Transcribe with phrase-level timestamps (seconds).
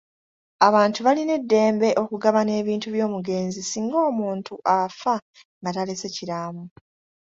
[0.67, 5.15] Abantu balina eddembe okugabana ebintu by'omugenzi singa omuntu afa
[5.59, 6.65] nga talese kiraamo.